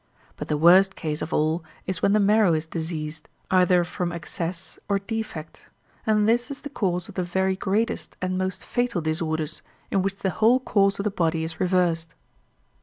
But 0.35 0.47
the 0.47 0.57
worst 0.57 0.95
case 0.95 1.21
of 1.21 1.31
all 1.31 1.63
is 1.85 2.01
when 2.01 2.13
the 2.13 2.19
marrow 2.19 2.55
is 2.55 2.65
diseased, 2.65 3.29
either 3.51 3.83
from 3.83 4.11
excess 4.11 4.79
or 4.89 4.97
defect; 4.97 5.67
and 6.07 6.27
this 6.27 6.49
is 6.49 6.61
the 6.61 6.71
cause 6.71 7.07
of 7.07 7.13
the 7.13 7.23
very 7.23 7.55
greatest 7.55 8.17
and 8.19 8.35
most 8.35 8.65
fatal 8.65 9.01
disorders, 9.01 9.61
in 9.91 10.01
which 10.01 10.15
the 10.15 10.31
whole 10.31 10.59
course 10.59 10.97
of 10.97 11.03
the 11.03 11.11
body 11.11 11.43
is 11.43 11.59
reversed. 11.59 12.15